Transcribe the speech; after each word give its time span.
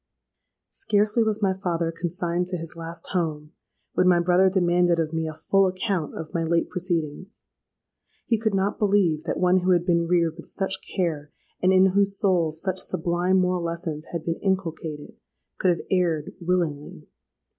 "Scarcely 0.71 1.21
was 1.21 1.43
my 1.43 1.53
father 1.53 1.91
consigned 1.91 2.47
to 2.47 2.57
his 2.57 2.75
last 2.75 3.09
home, 3.11 3.51
when 3.93 4.07
my 4.07 4.19
brother 4.19 4.49
demanded 4.49 4.97
of 4.97 5.13
me 5.13 5.27
a 5.27 5.33
full 5.35 5.67
account 5.67 6.15
of 6.15 6.33
my 6.33 6.41
late 6.43 6.69
proceedings. 6.71 7.43
He 8.25 8.39
could 8.39 8.55
not 8.55 8.79
believe 8.79 9.25
that 9.25 9.37
one 9.39 9.57
who 9.57 9.73
had 9.73 9.85
been 9.85 10.07
reared 10.07 10.37
with 10.37 10.47
such 10.47 10.81
care, 10.81 11.29
and 11.61 11.71
in 11.71 11.91
whose 11.91 12.17
soul 12.17 12.49
such 12.51 12.79
sublime 12.79 13.37
moral 13.39 13.61
lessons 13.61 14.05
had 14.11 14.25
been 14.25 14.39
inculcated, 14.41 15.17
could 15.59 15.69
have 15.69 15.85
erred 15.91 16.33
willingly. 16.41 17.07